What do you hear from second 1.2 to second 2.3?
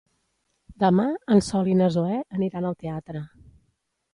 en Sol i na Zoè